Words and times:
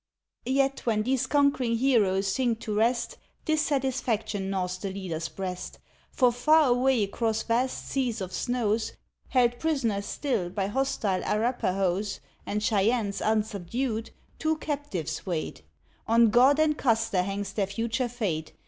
Yet 0.47 0.79
when 0.87 1.03
these 1.03 1.27
conquering 1.27 1.77
heroes 1.77 2.25
sink 2.25 2.59
to 2.61 2.73
rest, 2.75 3.19
Dissatisfaction 3.45 4.49
gnaws 4.49 4.79
the 4.79 4.89
leader's 4.91 5.29
breast, 5.29 5.77
For 6.09 6.31
far 6.31 6.69
away 6.69 7.03
across 7.03 7.43
vast 7.43 7.87
seas 7.87 8.19
of 8.19 8.33
snows 8.33 8.93
Held 9.27 9.59
prisoners 9.59 10.07
still 10.07 10.49
by 10.49 10.65
hostile 10.65 11.21
Arapahoes 11.23 12.19
And 12.47 12.63
Cheyennes 12.63 13.21
unsubdued, 13.21 14.09
two 14.39 14.57
captives 14.57 15.27
wait. 15.27 15.61
On 16.07 16.31
God 16.31 16.57
and 16.59 16.75
Custer 16.79 17.21
hangs 17.21 17.53
their 17.53 17.67
future 17.67 18.09
fate. 18.09 18.53